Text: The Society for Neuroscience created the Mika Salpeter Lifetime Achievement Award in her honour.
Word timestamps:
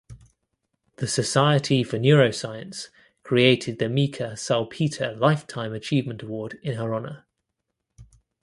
The 0.95 1.05
Society 1.05 1.83
for 1.83 1.99
Neuroscience 1.99 2.89
created 3.21 3.77
the 3.77 3.87
Mika 3.87 4.35
Salpeter 4.35 5.15
Lifetime 5.15 5.73
Achievement 5.73 6.23
Award 6.23 6.57
in 6.63 6.73
her 6.77 6.95
honour. 6.95 7.27